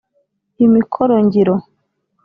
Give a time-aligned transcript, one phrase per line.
[0.65, 1.55] Imikoro-ngiro